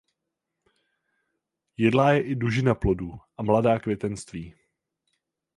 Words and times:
Jedlá 1.77 2.11
je 2.11 2.21
i 2.21 2.35
dužnina 2.35 2.75
plodů 2.75 3.19
a 3.37 3.43
mladá 3.43 3.79
květenství. 3.79 4.55